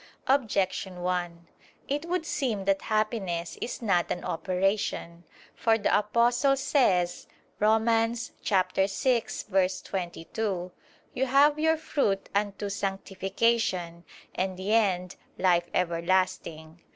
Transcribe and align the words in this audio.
Objection 0.25 1.01
1: 1.03 1.45
It 1.87 2.05
would 2.07 2.25
seem 2.25 2.65
that 2.65 2.81
happiness 2.81 3.55
is 3.61 3.83
not 3.83 4.09
an 4.09 4.23
operation. 4.23 5.25
For 5.53 5.77
the 5.77 5.95
Apostle 5.95 6.57
says 6.57 7.27
(Rom. 7.59 7.85
6:22): 7.85 10.71
"You 11.13 11.25
have 11.27 11.59
your 11.59 11.77
fruit 11.77 12.29
unto 12.33 12.67
sanctification, 12.69 14.03
and 14.33 14.57
the 14.57 14.73
end, 14.73 15.17
life 15.37 15.67
everlasting." 15.71 16.81